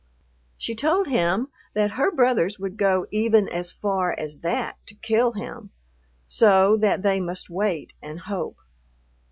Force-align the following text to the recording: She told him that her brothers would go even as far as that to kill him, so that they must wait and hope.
She 0.57 0.73
told 0.73 1.09
him 1.09 1.49
that 1.75 1.91
her 1.91 2.09
brothers 2.09 2.57
would 2.57 2.75
go 2.75 3.05
even 3.11 3.47
as 3.47 3.71
far 3.71 4.15
as 4.17 4.39
that 4.39 4.77
to 4.87 4.95
kill 4.95 5.33
him, 5.33 5.69
so 6.25 6.75
that 6.77 7.03
they 7.03 7.19
must 7.19 7.51
wait 7.51 7.93
and 8.01 8.19
hope. 8.21 8.57